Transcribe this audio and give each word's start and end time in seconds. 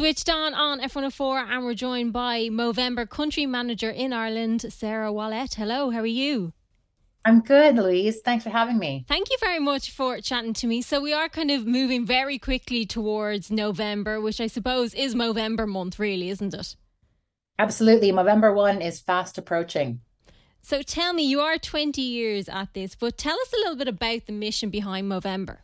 Switched 0.00 0.30
on 0.30 0.54
on 0.54 0.80
FM104, 0.80 1.50
and 1.50 1.62
we're 1.62 1.74
joined 1.74 2.14
by 2.14 2.44
Movember 2.44 3.06
Country 3.06 3.44
Manager 3.44 3.90
in 3.90 4.14
Ireland, 4.14 4.64
Sarah 4.72 5.12
Ouellette. 5.12 5.56
Hello, 5.56 5.90
how 5.90 5.98
are 5.98 6.06
you? 6.06 6.54
I'm 7.26 7.42
good, 7.42 7.76
Louise. 7.76 8.22
Thanks 8.22 8.42
for 8.42 8.48
having 8.48 8.78
me. 8.78 9.04
Thank 9.06 9.28
you 9.28 9.36
very 9.40 9.58
much 9.58 9.90
for 9.90 10.18
chatting 10.22 10.54
to 10.54 10.66
me. 10.66 10.80
So, 10.80 11.02
we 11.02 11.12
are 11.12 11.28
kind 11.28 11.50
of 11.50 11.66
moving 11.66 12.06
very 12.06 12.38
quickly 12.38 12.86
towards 12.86 13.50
November, 13.50 14.22
which 14.22 14.40
I 14.40 14.46
suppose 14.46 14.94
is 14.94 15.14
Movember 15.14 15.68
month, 15.68 15.98
really, 15.98 16.30
isn't 16.30 16.54
it? 16.54 16.76
Absolutely. 17.58 18.10
November 18.10 18.54
1 18.54 18.80
is 18.80 19.00
fast 19.00 19.36
approaching. 19.36 20.00
So, 20.62 20.80
tell 20.80 21.12
me, 21.12 21.24
you 21.24 21.40
are 21.40 21.58
20 21.58 22.00
years 22.00 22.48
at 22.48 22.72
this, 22.72 22.94
but 22.94 23.18
tell 23.18 23.38
us 23.38 23.52
a 23.52 23.58
little 23.58 23.76
bit 23.76 23.88
about 23.88 24.24
the 24.24 24.32
mission 24.32 24.70
behind 24.70 25.12
Movember. 25.12 25.58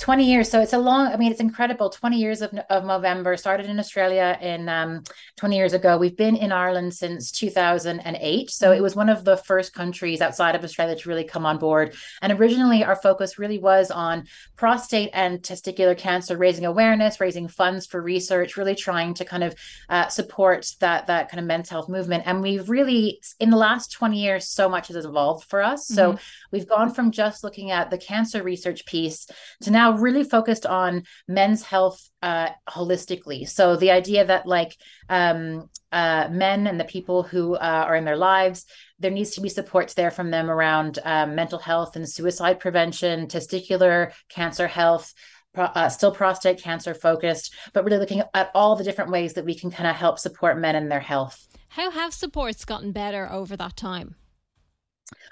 It's 0.00 0.06
20 0.06 0.24
years. 0.24 0.50
So 0.50 0.62
it's 0.62 0.72
a 0.72 0.78
long, 0.78 1.08
I 1.08 1.18
mean, 1.18 1.30
it's 1.30 1.42
incredible. 1.42 1.90
20 1.90 2.16
years 2.16 2.40
of, 2.40 2.54
of 2.70 2.84
Movember, 2.84 3.38
started 3.38 3.66
in 3.66 3.78
Australia 3.78 4.38
in 4.40 4.66
um, 4.66 5.04
20 5.36 5.54
years 5.54 5.74
ago. 5.74 5.98
We've 5.98 6.16
been 6.16 6.36
in 6.36 6.52
Ireland 6.52 6.94
since 6.94 7.30
2008. 7.30 8.50
So 8.50 8.72
it 8.72 8.80
was 8.80 8.96
one 8.96 9.10
of 9.10 9.26
the 9.26 9.36
first 9.36 9.74
countries 9.74 10.22
outside 10.22 10.54
of 10.54 10.64
Australia 10.64 10.96
to 10.96 11.08
really 11.10 11.24
come 11.24 11.44
on 11.44 11.58
board. 11.58 11.94
And 12.22 12.32
originally, 12.32 12.82
our 12.82 12.96
focus 12.96 13.38
really 13.38 13.58
was 13.58 13.90
on 13.90 14.24
prostate 14.56 15.10
and 15.12 15.42
testicular 15.42 15.98
cancer, 15.98 16.38
raising 16.38 16.64
awareness, 16.64 17.20
raising 17.20 17.46
funds 17.46 17.86
for 17.86 18.00
research, 18.00 18.56
really 18.56 18.74
trying 18.74 19.12
to 19.12 19.26
kind 19.26 19.44
of 19.44 19.54
uh, 19.90 20.08
support 20.08 20.66
that, 20.80 21.08
that 21.08 21.30
kind 21.30 21.40
of 21.40 21.44
men's 21.44 21.68
health 21.68 21.90
movement. 21.90 22.22
And 22.24 22.40
we've 22.40 22.70
really, 22.70 23.20
in 23.38 23.50
the 23.50 23.58
last 23.58 23.92
20 23.92 24.18
years, 24.18 24.48
so 24.48 24.66
much 24.66 24.88
has 24.88 25.04
evolved 25.04 25.44
for 25.44 25.62
us. 25.62 25.86
So 25.86 26.12
mm-hmm. 26.12 26.22
we've 26.52 26.66
gone 26.66 26.90
from 26.94 27.10
just 27.10 27.44
looking 27.44 27.70
at 27.70 27.90
the 27.90 27.98
cancer 27.98 28.42
research 28.42 28.86
piece 28.86 29.26
to 29.60 29.70
now 29.70 29.89
now 29.90 29.98
really 29.98 30.24
focused 30.24 30.66
on 30.66 31.04
men's 31.28 31.62
health 31.62 32.08
uh, 32.22 32.50
holistically. 32.68 33.48
So 33.48 33.76
the 33.76 33.90
idea 33.90 34.24
that 34.24 34.46
like 34.46 34.76
um, 35.08 35.68
uh, 35.92 36.28
men 36.30 36.66
and 36.66 36.78
the 36.78 36.84
people 36.84 37.22
who 37.22 37.54
uh, 37.54 37.84
are 37.86 37.96
in 37.96 38.04
their 38.04 38.16
lives, 38.16 38.66
there 38.98 39.10
needs 39.10 39.30
to 39.32 39.40
be 39.40 39.48
supports 39.48 39.94
there 39.94 40.10
from 40.10 40.30
them 40.30 40.50
around 40.50 40.98
um, 41.04 41.34
mental 41.34 41.58
health 41.58 41.96
and 41.96 42.08
suicide 42.08 42.60
prevention, 42.60 43.26
testicular 43.26 44.12
cancer 44.28 44.66
health. 44.66 45.12
Uh, 45.56 45.88
still 45.88 46.12
prostate 46.12 46.62
cancer 46.62 46.94
focused, 46.94 47.52
but 47.74 47.84
really 47.84 47.98
looking 47.98 48.22
at 48.34 48.52
all 48.54 48.76
the 48.76 48.84
different 48.84 49.10
ways 49.10 49.34
that 49.34 49.44
we 49.44 49.52
can 49.52 49.68
kind 49.68 49.90
of 49.90 49.96
help 49.96 50.16
support 50.16 50.56
men 50.60 50.76
in 50.76 50.88
their 50.88 51.00
health. 51.00 51.48
How 51.70 51.90
have 51.90 52.14
supports 52.14 52.64
gotten 52.64 52.92
better 52.92 53.28
over 53.28 53.56
that 53.56 53.76
time? 53.76 54.14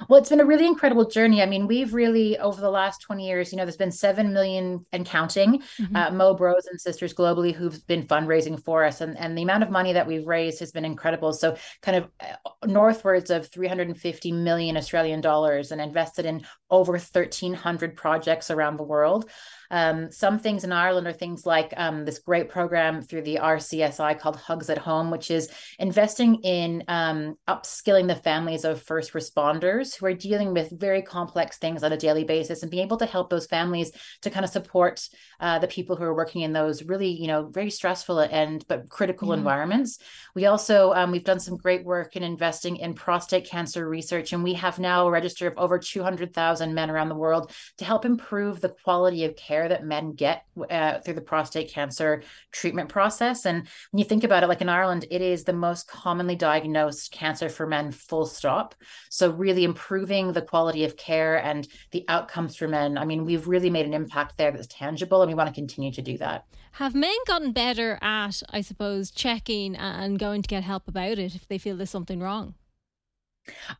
Well, 0.08 0.18
it's 0.18 0.28
been 0.28 0.40
a 0.40 0.44
really 0.44 0.66
incredible 0.66 1.08
journey. 1.08 1.42
I 1.42 1.46
mean, 1.46 1.66
we've 1.66 1.92
really, 1.92 2.38
over 2.38 2.60
the 2.60 2.70
last 2.70 3.00
20 3.02 3.26
years, 3.26 3.52
you 3.52 3.58
know, 3.58 3.64
there's 3.64 3.76
been 3.76 3.92
7 3.92 4.32
million 4.32 4.86
and 4.92 5.04
counting 5.04 5.60
mm-hmm. 5.60 5.96
uh, 5.96 6.10
Mo 6.10 6.34
Bros 6.34 6.66
and 6.70 6.80
sisters 6.80 7.12
globally 7.14 7.52
who've 7.52 7.84
been 7.86 8.06
fundraising 8.06 8.62
for 8.62 8.84
us. 8.84 9.00
And, 9.00 9.18
and 9.18 9.36
the 9.36 9.42
amount 9.42 9.64
of 9.64 9.70
money 9.70 9.92
that 9.92 10.06
we've 10.06 10.26
raised 10.26 10.60
has 10.60 10.70
been 10.70 10.84
incredible. 10.84 11.32
So, 11.32 11.56
kind 11.82 11.96
of 11.96 12.08
uh, 12.20 12.66
northwards 12.66 13.30
of 13.30 13.48
350 13.48 14.32
million 14.32 14.76
Australian 14.76 15.20
dollars 15.20 15.72
and 15.72 15.80
invested 15.80 16.26
in 16.26 16.44
over 16.70 16.92
1,300 16.92 17.96
projects 17.96 18.50
around 18.50 18.76
the 18.76 18.84
world. 18.84 19.30
Um, 19.70 20.10
some 20.10 20.38
things 20.38 20.64
in 20.64 20.72
Ireland 20.72 21.06
are 21.06 21.12
things 21.12 21.44
like 21.46 21.74
um, 21.76 22.04
this 22.04 22.18
great 22.18 22.48
program 22.48 23.02
through 23.02 23.22
the 23.22 23.38
RCSI 23.42 24.18
called 24.18 24.36
Hugs 24.36 24.70
at 24.70 24.78
Home, 24.78 25.10
which 25.10 25.30
is 25.30 25.50
investing 25.78 26.36
in 26.36 26.84
um, 26.88 27.36
upskilling 27.46 28.08
the 28.08 28.14
families 28.14 28.64
of 28.64 28.82
first 28.82 29.12
responders 29.12 29.94
who 29.94 30.06
are 30.06 30.14
dealing 30.14 30.54
with 30.54 30.70
very 30.70 31.02
complex 31.02 31.58
things 31.58 31.82
on 31.82 31.92
a 31.92 31.96
daily 31.96 32.24
basis 32.24 32.62
and 32.62 32.70
being 32.70 32.84
able 32.84 32.96
to 32.96 33.06
help 33.06 33.30
those 33.30 33.46
families 33.46 33.92
to 34.22 34.30
kind 34.30 34.44
of 34.44 34.50
support 34.50 35.08
uh, 35.40 35.58
the 35.58 35.68
people 35.68 35.96
who 35.96 36.04
are 36.04 36.14
working 36.14 36.42
in 36.42 36.52
those 36.52 36.82
really, 36.84 37.08
you 37.08 37.26
know, 37.26 37.48
very 37.48 37.70
stressful 37.70 38.20
and 38.20 38.64
but 38.68 38.88
critical 38.88 39.28
yeah. 39.28 39.34
environments. 39.34 39.98
We 40.34 40.46
also 40.46 40.92
um, 40.92 41.10
we've 41.10 41.24
done 41.24 41.40
some 41.40 41.56
great 41.56 41.84
work 41.84 42.16
in 42.16 42.22
investing 42.22 42.76
in 42.76 42.94
prostate 42.94 43.46
cancer 43.46 43.88
research, 43.88 44.32
and 44.32 44.42
we 44.42 44.54
have 44.54 44.78
now 44.78 45.06
a 45.06 45.10
register 45.10 45.46
of 45.46 45.54
over 45.56 45.78
200,000 45.78 46.74
men 46.74 46.90
around 46.90 47.08
the 47.08 47.14
world 47.14 47.52
to 47.78 47.84
help 47.84 48.04
improve 48.04 48.60
the 48.60 48.68
quality 48.68 49.24
of 49.24 49.36
care 49.36 49.57
care 49.58 49.68
that 49.68 49.84
men 49.84 50.12
get 50.12 50.44
uh, 50.70 50.98
through 51.00 51.14
the 51.14 51.20
prostate 51.20 51.70
cancer 51.70 52.22
treatment 52.52 52.88
process. 52.88 53.44
And 53.44 53.66
when 53.90 53.98
you 53.98 54.04
think 54.04 54.24
about 54.24 54.42
it, 54.42 54.48
like 54.48 54.60
in 54.60 54.68
Ireland, 54.68 55.06
it 55.10 55.20
is 55.20 55.44
the 55.44 55.52
most 55.52 55.88
commonly 55.88 56.36
diagnosed 56.36 57.12
cancer 57.12 57.48
for 57.48 57.66
men, 57.66 57.90
full 57.90 58.26
stop. 58.26 58.74
So, 59.10 59.30
really 59.30 59.64
improving 59.64 60.32
the 60.32 60.42
quality 60.42 60.84
of 60.84 60.96
care 60.96 61.36
and 61.36 61.66
the 61.90 62.04
outcomes 62.08 62.56
for 62.56 62.68
men. 62.68 62.98
I 62.98 63.04
mean, 63.04 63.24
we've 63.24 63.48
really 63.48 63.70
made 63.70 63.86
an 63.86 63.94
impact 63.94 64.36
there 64.38 64.52
that's 64.52 64.66
tangible, 64.68 65.22
and 65.22 65.30
we 65.30 65.34
want 65.34 65.48
to 65.48 65.54
continue 65.54 65.92
to 65.92 66.02
do 66.02 66.18
that. 66.18 66.44
Have 66.72 66.94
men 66.94 67.16
gotten 67.26 67.52
better 67.52 67.98
at, 68.02 68.42
I 68.50 68.60
suppose, 68.60 69.10
checking 69.10 69.74
and 69.74 70.18
going 70.18 70.42
to 70.42 70.48
get 70.48 70.62
help 70.62 70.86
about 70.86 71.18
it 71.18 71.34
if 71.34 71.48
they 71.48 71.58
feel 71.58 71.76
there's 71.76 71.90
something 71.90 72.20
wrong? 72.20 72.54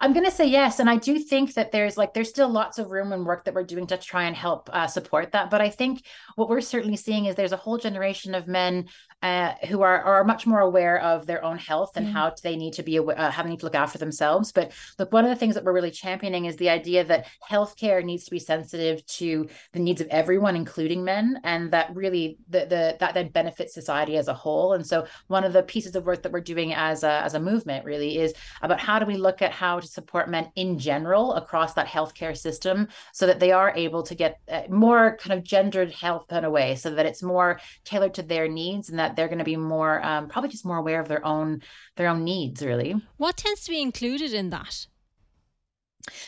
I'm 0.01 0.13
going 0.13 0.25
to 0.25 0.31
say 0.31 0.47
yes, 0.47 0.79
and 0.81 0.89
I 0.89 0.97
do 0.97 1.19
think 1.19 1.55
that 1.55 1.73
there's 1.73 1.97
like 1.97 2.15
there's 2.15 2.29
still 2.29 2.49
lots 2.49 2.79
of 2.79 2.91
room 2.91 3.13
and 3.13 3.27
work 3.27 3.45
that 3.45 3.55
we're 3.55 3.65
doing 3.65 3.87
to 3.89 3.97
try 3.97 4.25
and 4.25 4.37
help 4.37 4.71
uh, 4.73 4.87
support 4.87 5.33
that. 5.33 5.51
But 5.51 5.61
I 5.61 5.71
think 5.71 6.05
what 6.37 6.49
we're 6.49 6.61
certainly 6.61 6.97
seeing 6.97 7.27
is 7.27 7.35
there's 7.35 7.53
a 7.53 7.57
whole 7.57 7.79
generation 7.79 8.35
of 8.35 8.47
men 8.47 8.89
uh, 9.23 9.55
who 9.69 9.83
are 9.83 10.01
are 10.03 10.25
much 10.25 10.47
more 10.47 10.61
aware 10.61 11.01
of 11.01 11.27
their 11.27 11.45
own 11.45 11.59
health 11.59 11.97
and 11.97 12.07
mm. 12.07 12.13
how 12.13 12.33
they 12.43 12.55
need 12.55 12.73
to 12.75 12.83
be 12.83 12.99
uh, 12.99 13.43
need 13.43 13.59
to 13.59 13.67
look 13.67 13.75
after 13.75 13.99
themselves. 13.99 14.53
But 14.53 14.73
look, 14.99 15.13
one 15.13 15.25
of 15.25 15.31
the 15.31 15.37
things 15.37 15.55
that 15.55 15.65
we're 15.65 15.73
really 15.73 15.91
championing 15.91 16.45
is 16.45 16.57
the 16.57 16.71
idea 16.71 17.03
that 17.05 17.27
healthcare 17.49 18.05
needs 18.05 18.25
to 18.25 18.31
be 18.31 18.39
sensitive 18.39 19.05
to 19.07 19.49
the 19.73 19.81
needs 19.81 20.01
of 20.01 20.07
everyone, 20.09 20.55
including 20.55 21.03
men, 21.03 21.41
and 21.43 21.73
that 21.73 21.95
really 21.95 22.39
the, 22.49 22.61
the 22.61 22.97
that 23.01 23.15
then 23.15 23.29
benefits 23.31 23.75
society 23.75 24.17
as 24.17 24.29
a 24.29 24.35
whole. 24.35 24.75
And 24.75 24.87
so 24.87 25.07
one 25.27 25.43
of 25.43 25.53
the 25.53 25.65
pieces 25.65 25.97
of 25.97 26.07
work 26.07 26.23
that 26.23 26.33
we're 26.33 26.41
doing 26.41 26.73
as 26.75 27.03
a 27.03 27.11
as 27.25 27.35
a 27.35 27.41
movement 27.41 27.85
really 27.85 28.19
is 28.19 28.35
about 28.63 28.79
how 28.79 29.01
do 29.01 29.07
we 29.07 29.17
look 29.17 29.43
at 29.43 29.51
how 29.59 29.81
to 29.81 29.87
support 29.87 30.31
men 30.31 30.51
in 30.55 30.79
general 30.79 31.35
across 31.35 31.75
that 31.75 31.89
healthcare 31.89 32.37
system 32.37 32.87
so 33.13 33.27
that 33.27 33.41
they 33.41 33.51
are 33.51 33.73
able 33.75 34.03
to 34.05 34.15
get 34.15 34.39
uh, 34.49 34.63
more 34.69 35.17
kind 35.17 35.37
of 35.37 35.45
gendered 35.45 35.91
health 35.91 36.33
in 36.33 36.45
a 36.45 36.51
way 36.51 36.77
so 36.77 36.91
that 36.91 37.07
it's 37.07 37.23
more 37.23 37.59
tailored 37.85 38.15
to 38.15 38.23
their 38.23 38.47
needs 38.47 38.89
and 38.89 38.99
that 39.01 39.17
they're 39.17 39.27
going 39.27 39.39
to 39.39 39.45
be 39.45 39.57
more 39.57 40.05
um, 40.05 40.29
probably 40.29 40.51
just 40.51 40.65
more 40.65 40.79
aware 40.79 41.01
of 41.01 41.09
their 41.09 41.25
own 41.27 41.61
their 41.97 42.09
own 42.09 42.23
needs 42.23 42.63
really. 42.63 42.95
What 43.17 43.37
tends 43.37 43.63
to 43.65 43.71
be 43.71 43.83
included 43.83 44.33
in 44.33 44.51
that 44.51 44.87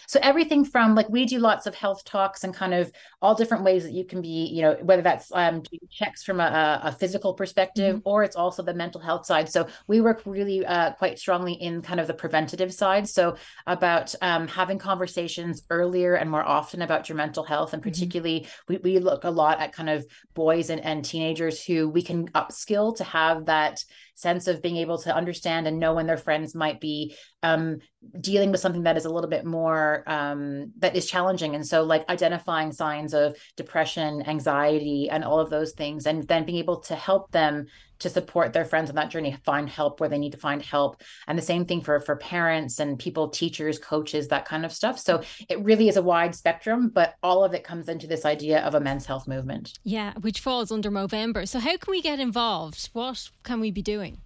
so 0.06 0.18
everything 0.22 0.64
from 0.64 0.94
like 0.94 1.08
we 1.08 1.24
do 1.24 1.38
lots 1.38 1.66
of 1.66 1.74
health 1.74 2.04
talks 2.04 2.44
and 2.44 2.54
kind 2.54 2.74
of 2.74 2.90
all 3.22 3.34
different 3.34 3.64
ways 3.64 3.84
that 3.84 3.92
you 3.92 4.04
can 4.04 4.20
be, 4.20 4.46
you 4.46 4.62
know, 4.62 4.76
whether 4.82 5.02
that's 5.02 5.30
um, 5.32 5.62
checks 5.90 6.22
from 6.22 6.40
a, 6.40 6.80
a 6.84 6.92
physical 6.92 7.34
perspective 7.34 7.96
mm-hmm. 7.96 8.08
or 8.08 8.22
it's 8.22 8.36
also 8.36 8.62
the 8.62 8.74
mental 8.74 9.00
health 9.00 9.26
side. 9.26 9.48
So 9.48 9.66
we 9.86 10.00
work 10.00 10.22
really 10.24 10.64
uh, 10.64 10.92
quite 10.92 11.18
strongly 11.18 11.54
in 11.54 11.82
kind 11.82 12.00
of 12.00 12.06
the 12.06 12.14
preventative 12.14 12.72
side. 12.72 13.08
So 13.08 13.36
about 13.66 14.14
um, 14.22 14.48
having 14.48 14.78
conversations 14.78 15.62
earlier 15.70 16.14
and 16.14 16.30
more 16.30 16.44
often 16.44 16.82
about 16.82 17.08
your 17.08 17.16
mental 17.16 17.44
health, 17.44 17.72
and 17.72 17.82
mm-hmm. 17.82 17.90
particularly 17.90 18.40
mm-hmm. 18.40 18.74
we, 18.82 18.94
we 18.94 18.98
look 18.98 19.24
a 19.24 19.30
lot 19.30 19.60
at 19.60 19.72
kind 19.72 19.90
of 19.90 20.06
boys 20.34 20.70
and, 20.70 20.80
and 20.84 21.04
teenagers 21.04 21.62
who 21.62 21.88
we 21.88 22.02
can 22.02 22.28
upskill 22.28 22.96
to 22.96 23.04
have 23.04 23.46
that 23.46 23.84
sense 24.14 24.46
of 24.46 24.62
being 24.62 24.76
able 24.76 24.98
to 24.98 25.14
understand 25.14 25.66
and 25.66 25.78
know 25.78 25.94
when 25.94 26.06
their 26.06 26.16
friends 26.16 26.54
might 26.54 26.80
be 26.80 27.16
um, 27.42 27.78
dealing 28.20 28.50
with 28.50 28.60
something 28.60 28.84
that 28.84 28.96
is 28.96 29.04
a 29.04 29.10
little 29.10 29.30
bit 29.30 29.44
more 29.44 30.04
um, 30.06 30.72
that 30.78 30.96
is 30.96 31.08
challenging. 31.10 31.54
And 31.54 31.66
so 31.66 31.82
like 31.82 32.08
identifying 32.08 32.72
signs 32.72 33.14
of 33.14 33.36
depression 33.56 34.22
anxiety 34.26 35.08
and 35.10 35.24
all 35.24 35.40
of 35.40 35.50
those 35.50 35.72
things 35.72 36.06
and 36.06 36.26
then 36.26 36.44
being 36.44 36.58
able 36.58 36.80
to 36.80 36.94
help 36.94 37.30
them 37.30 37.66
to 38.00 38.10
support 38.10 38.52
their 38.52 38.64
friends 38.64 38.90
on 38.90 38.96
that 38.96 39.10
journey 39.10 39.36
find 39.44 39.68
help 39.68 40.00
where 40.00 40.08
they 40.08 40.18
need 40.18 40.32
to 40.32 40.38
find 40.38 40.62
help. 40.62 41.02
And 41.26 41.38
the 41.38 41.42
same 41.42 41.64
thing 41.64 41.80
for 41.80 42.00
for 42.00 42.16
parents 42.16 42.80
and 42.80 42.98
people 42.98 43.28
teachers 43.28 43.78
coaches 43.78 44.28
that 44.28 44.44
kind 44.44 44.64
of 44.64 44.72
stuff. 44.72 44.98
So 44.98 45.22
it 45.48 45.62
really 45.62 45.88
is 45.88 45.96
a 45.96 46.02
wide 46.02 46.34
spectrum 46.34 46.90
but 46.92 47.14
all 47.22 47.44
of 47.44 47.54
it 47.54 47.64
comes 47.64 47.88
into 47.88 48.06
this 48.06 48.24
idea 48.24 48.60
of 48.60 48.74
a 48.74 48.80
men's 48.80 49.06
health 49.06 49.28
movement. 49.28 49.78
Yeah 49.84 50.14
which 50.20 50.40
falls 50.40 50.72
under 50.72 50.90
movember. 50.90 51.46
So 51.48 51.58
how 51.58 51.76
can 51.76 51.90
we 51.90 52.02
get 52.02 52.20
involved? 52.20 52.90
What 52.92 53.30
can 53.42 53.60
we 53.60 53.70
be 53.70 53.82
doing 53.82 54.18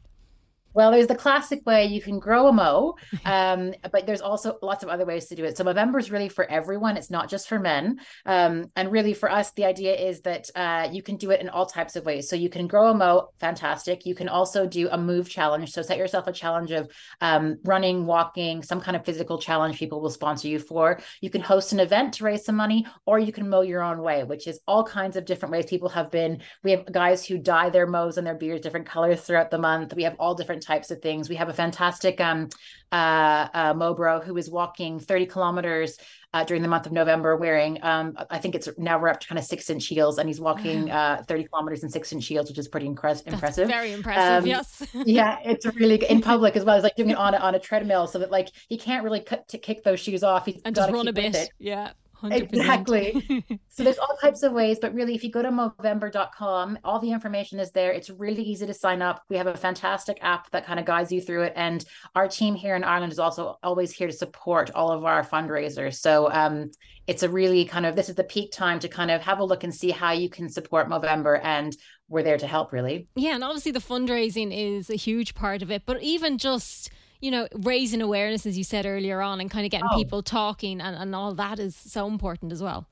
well, 0.74 0.90
there's 0.90 1.06
the 1.06 1.14
classic 1.14 1.64
way 1.64 1.86
you 1.86 2.02
can 2.02 2.18
grow 2.18 2.48
a 2.48 2.52
mo, 2.52 2.96
um, 3.24 3.72
but 3.92 4.06
there's 4.06 4.20
also 4.20 4.58
lots 4.60 4.82
of 4.82 4.88
other 4.88 5.06
ways 5.06 5.26
to 5.26 5.34
do 5.34 5.44
it. 5.44 5.56
So 5.56 5.64
Movember 5.64 5.98
is 5.98 6.10
really 6.10 6.28
for 6.28 6.44
everyone. 6.50 6.96
It's 6.96 7.10
not 7.10 7.30
just 7.30 7.48
for 7.48 7.58
men. 7.58 8.00
Um, 8.26 8.66
and 8.76 8.90
really 8.90 9.14
for 9.14 9.30
us, 9.30 9.52
the 9.52 9.64
idea 9.64 9.94
is 9.94 10.20
that 10.22 10.50
uh, 10.54 10.88
you 10.90 11.02
can 11.02 11.16
do 11.16 11.30
it 11.30 11.40
in 11.40 11.48
all 11.48 11.66
types 11.66 11.96
of 11.96 12.04
ways. 12.04 12.28
So 12.28 12.36
you 12.36 12.48
can 12.48 12.66
grow 12.66 12.88
a 12.88 12.94
mo, 12.94 13.28
fantastic. 13.38 14.04
You 14.04 14.14
can 14.14 14.28
also 14.28 14.66
do 14.66 14.88
a 14.90 14.98
move 14.98 15.30
challenge. 15.30 15.70
So 15.70 15.82
set 15.82 15.98
yourself 15.98 16.26
a 16.26 16.32
challenge 16.32 16.72
of 16.72 16.90
um, 17.20 17.58
running, 17.64 18.04
walking, 18.04 18.62
some 18.62 18.80
kind 18.80 18.96
of 18.96 19.04
physical 19.04 19.38
challenge 19.38 19.78
people 19.78 20.00
will 20.00 20.10
sponsor 20.10 20.48
you 20.48 20.58
for. 20.58 21.00
You 21.20 21.30
can 21.30 21.40
host 21.40 21.72
an 21.72 21.80
event 21.80 22.14
to 22.14 22.24
raise 22.24 22.44
some 22.44 22.56
money, 22.56 22.86
or 23.06 23.18
you 23.18 23.32
can 23.32 23.48
mo 23.48 23.60
your 23.60 23.82
own 23.82 24.02
way, 24.02 24.24
which 24.24 24.48
is 24.48 24.60
all 24.66 24.82
kinds 24.82 25.16
of 25.16 25.24
different 25.24 25.52
ways 25.52 25.66
people 25.66 25.88
have 25.90 26.10
been. 26.10 26.40
We 26.64 26.72
have 26.72 26.90
guys 26.90 27.24
who 27.24 27.38
dye 27.38 27.70
their 27.70 27.86
mos 27.86 28.16
and 28.16 28.26
their 28.26 28.34
beards 28.34 28.62
different 28.62 28.86
colors 28.86 29.20
throughout 29.20 29.50
the 29.50 29.58
month. 29.58 29.94
We 29.94 30.02
have 30.02 30.16
all 30.18 30.34
different 30.34 30.63
types 30.64 30.90
of 30.90 31.00
things. 31.00 31.28
We 31.28 31.36
have 31.36 31.48
a 31.48 31.52
fantastic 31.52 32.20
um, 32.20 32.48
uh, 32.92 33.48
uh, 33.54 33.74
Mobro 33.74 34.24
who 34.24 34.36
is 34.36 34.50
walking 34.50 34.98
30 34.98 35.26
kilometers 35.26 35.98
uh, 36.34 36.42
during 36.42 36.62
the 36.62 36.68
month 36.68 36.84
of 36.84 36.90
November 36.90 37.36
wearing, 37.36 37.78
um, 37.84 38.18
I 38.28 38.38
think 38.38 38.56
it's 38.56 38.68
now 38.76 38.98
we're 38.98 39.08
up 39.08 39.20
to 39.20 39.28
kind 39.28 39.38
of 39.38 39.44
six 39.44 39.70
inch 39.70 39.86
heels 39.86 40.18
and 40.18 40.28
he's 40.28 40.40
walking 40.40 40.90
uh, 40.90 41.22
30 41.28 41.44
kilometers 41.44 41.84
in 41.84 41.88
six 41.88 42.12
inch 42.12 42.26
heels, 42.26 42.48
which 42.48 42.58
is 42.58 42.66
pretty 42.66 42.88
incre- 42.88 43.24
impressive. 43.28 43.68
Very 43.68 43.92
impressive. 43.92 44.42
Um, 44.42 44.46
yes. 44.46 44.82
yeah. 45.06 45.38
It's 45.44 45.64
really 45.64 45.96
good 45.96 46.10
in 46.10 46.20
public 46.20 46.56
as 46.56 46.64
well. 46.64 46.74
He's 46.74 46.82
like 46.82 46.96
doing 46.96 47.10
it 47.10 47.16
on 47.16 47.34
a, 47.34 47.38
on 47.38 47.54
a 47.54 47.60
treadmill 47.60 48.08
so 48.08 48.18
that 48.18 48.32
like 48.32 48.48
he 48.68 48.76
can't 48.76 49.04
really 49.04 49.20
cut 49.20 49.46
to 49.48 49.58
kick 49.58 49.84
those 49.84 50.00
shoes 50.00 50.24
off. 50.24 50.46
He's 50.46 50.60
and 50.64 50.74
just 50.74 50.90
run 50.90 51.06
a 51.06 51.12
bit. 51.12 51.50
Yeah. 51.60 51.92
100%. 52.24 52.42
Exactly. 52.42 53.44
so 53.68 53.84
there's 53.84 53.98
all 53.98 54.16
types 54.20 54.42
of 54.42 54.52
ways, 54.52 54.78
but 54.80 54.94
really, 54.94 55.14
if 55.14 55.22
you 55.22 55.30
go 55.30 55.42
to 55.42 55.50
Movember.com, 55.50 56.78
all 56.82 56.98
the 56.98 57.12
information 57.12 57.60
is 57.60 57.70
there. 57.70 57.92
It's 57.92 58.10
really 58.10 58.42
easy 58.42 58.66
to 58.66 58.74
sign 58.74 59.02
up. 59.02 59.22
We 59.28 59.36
have 59.36 59.46
a 59.46 59.56
fantastic 59.56 60.18
app 60.22 60.50
that 60.50 60.64
kind 60.64 60.80
of 60.80 60.86
guides 60.86 61.12
you 61.12 61.20
through 61.20 61.42
it. 61.42 61.52
And 61.56 61.84
our 62.14 62.26
team 62.26 62.54
here 62.54 62.76
in 62.76 62.84
Ireland 62.84 63.12
is 63.12 63.18
also 63.18 63.58
always 63.62 63.92
here 63.92 64.06
to 64.06 64.12
support 64.12 64.70
all 64.74 64.90
of 64.90 65.04
our 65.04 65.22
fundraisers. 65.22 65.96
So 65.96 66.30
um, 66.32 66.70
it's 67.06 67.22
a 67.22 67.28
really 67.28 67.64
kind 67.64 67.84
of, 67.84 67.96
this 67.96 68.08
is 68.08 68.14
the 68.14 68.24
peak 68.24 68.52
time 68.52 68.78
to 68.80 68.88
kind 68.88 69.10
of 69.10 69.20
have 69.22 69.38
a 69.38 69.44
look 69.44 69.64
and 69.64 69.74
see 69.74 69.90
how 69.90 70.12
you 70.12 70.30
can 70.30 70.48
support 70.48 70.88
Movember. 70.88 71.40
And 71.42 71.76
we're 72.08 72.22
there 72.22 72.38
to 72.38 72.46
help, 72.46 72.72
really. 72.72 73.06
Yeah. 73.14 73.34
And 73.34 73.44
obviously, 73.44 73.72
the 73.72 73.80
fundraising 73.80 74.50
is 74.52 74.88
a 74.88 74.96
huge 74.96 75.34
part 75.34 75.62
of 75.62 75.70
it, 75.70 75.82
but 75.86 76.02
even 76.02 76.38
just, 76.38 76.90
you 77.24 77.30
know, 77.30 77.48
raising 77.54 78.02
awareness, 78.02 78.44
as 78.44 78.58
you 78.58 78.64
said 78.64 78.84
earlier 78.84 79.22
on, 79.22 79.40
and 79.40 79.50
kind 79.50 79.64
of 79.64 79.70
getting 79.70 79.88
oh. 79.90 79.96
people 79.96 80.22
talking 80.22 80.78
and, 80.78 80.94
and 80.94 81.16
all 81.16 81.32
that 81.32 81.58
is 81.58 81.74
so 81.74 82.06
important 82.06 82.52
as 82.52 82.62
well. 82.62 82.86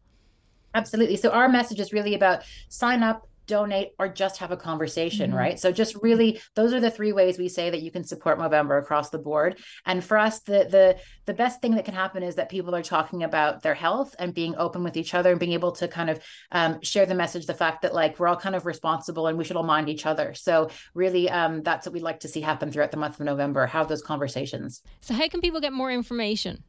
Absolutely. 0.75 1.17
So 1.17 1.29
our 1.29 1.51
message 1.51 1.79
is 1.79 1.93
really 1.93 2.15
about 2.15 2.43
sign 2.71 3.03
up, 3.03 3.29
donate 3.47 3.91
or 3.99 4.09
just 4.09 4.39
have 4.39 4.51
a 4.51 4.57
conversation 4.57 5.31
mm-hmm. 5.31 5.39
right? 5.39 5.61
So 5.61 5.73
just 5.73 5.97
really 6.03 6.41
those 6.55 6.73
are 6.73 6.81
the 6.81 6.91
three 6.91 7.13
ways 7.13 7.39
we 7.39 7.49
say 7.49 7.71
that 7.71 7.83
you 7.83 7.91
can 7.91 8.05
support 8.05 8.39
movember 8.39 8.81
across 8.81 9.11
the 9.11 9.19
board. 9.19 9.59
And 9.87 10.03
for 10.05 10.19
us 10.19 10.41
the 10.41 10.67
the 10.71 10.99
the 11.27 11.35
best 11.35 11.61
thing 11.61 11.75
that 11.77 11.85
can 11.85 11.95
happen 11.95 12.23
is 12.23 12.37
that 12.37 12.49
people 12.49 12.75
are 12.75 12.83
talking 12.83 13.23
about 13.23 13.63
their 13.63 13.75
health 13.75 14.15
and 14.19 14.35
being 14.35 14.55
open 14.57 14.85
with 14.85 14.97
each 14.97 15.15
other 15.15 15.31
and 15.31 15.41
being 15.41 15.53
able 15.53 15.73
to 15.73 15.89
kind 15.89 16.11
of 16.11 16.21
um, 16.51 16.81
share 16.83 17.07
the 17.07 17.15
message 17.15 17.47
the 17.47 17.55
fact 17.55 17.83
that 17.83 17.95
like 17.95 18.19
we're 18.19 18.29
all 18.29 18.37
kind 18.37 18.55
of 18.55 18.67
responsible 18.67 19.27
and 19.27 19.39
we 19.39 19.45
should 19.45 19.57
all 19.57 19.63
mind 19.63 19.89
each 19.89 20.07
other. 20.07 20.35
So 20.35 20.71
really 20.95 21.29
um, 21.31 21.63
that's 21.63 21.87
what 21.87 21.93
we'd 21.93 22.03
like 22.03 22.21
to 22.21 22.29
see 22.29 22.41
happen 22.41 22.71
throughout 22.71 22.91
the 22.91 22.97
month 22.97 23.21
of 23.21 23.27
november 23.27 23.67
have 23.67 23.89
those 23.89 24.03
conversations. 24.03 24.83
So 25.01 25.15
how 25.15 25.29
can 25.29 25.41
people 25.41 25.61
get 25.61 25.73
more 25.73 25.91
information 25.91 26.65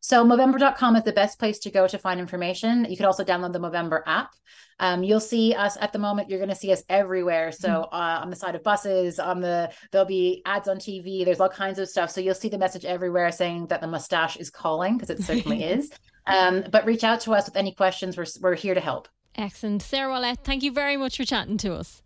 so 0.00 0.24
Movember.com 0.24 0.96
is 0.96 1.04
the 1.04 1.12
best 1.12 1.38
place 1.38 1.58
to 1.60 1.70
go 1.70 1.86
to 1.86 1.98
find 1.98 2.20
information. 2.20 2.86
You 2.88 2.96
can 2.96 3.06
also 3.06 3.24
download 3.24 3.52
the 3.52 3.60
Movember 3.60 4.02
app. 4.06 4.32
Um, 4.78 5.02
you'll 5.02 5.20
see 5.20 5.54
us 5.54 5.76
at 5.80 5.92
the 5.92 5.98
moment. 5.98 6.28
You're 6.28 6.38
going 6.38 6.50
to 6.50 6.54
see 6.54 6.72
us 6.72 6.82
everywhere. 6.88 7.50
So 7.52 7.68
mm-hmm. 7.68 7.94
uh, 7.94 8.20
on 8.20 8.30
the 8.30 8.36
side 8.36 8.54
of 8.54 8.62
buses, 8.62 9.18
on 9.18 9.40
the 9.40 9.70
there'll 9.90 10.06
be 10.06 10.42
ads 10.44 10.68
on 10.68 10.76
TV. 10.76 11.24
There's 11.24 11.40
all 11.40 11.48
kinds 11.48 11.78
of 11.78 11.88
stuff. 11.88 12.10
So 12.10 12.20
you'll 12.20 12.34
see 12.34 12.48
the 12.48 12.58
message 12.58 12.84
everywhere 12.84 13.32
saying 13.32 13.68
that 13.68 13.80
the 13.80 13.86
mustache 13.86 14.36
is 14.36 14.50
calling 14.50 14.98
because 14.98 15.10
it 15.10 15.22
certainly 15.22 15.64
is. 15.76 15.90
Um, 16.26 16.64
but 16.70 16.84
reach 16.84 17.04
out 17.04 17.20
to 17.20 17.32
us 17.32 17.46
with 17.46 17.56
any 17.56 17.72
questions. 17.72 18.16
We're 18.16 18.26
we're 18.40 18.54
here 18.54 18.74
to 18.74 18.80
help. 18.80 19.08
Excellent, 19.34 19.82
Sarah 19.82 20.14
Ouellette. 20.14 20.44
Thank 20.44 20.62
you 20.62 20.72
very 20.72 20.96
much 20.96 21.16
for 21.16 21.24
chatting 21.24 21.58
to 21.58 21.74
us. 21.74 22.02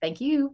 Thank 0.00 0.20
you. 0.20 0.48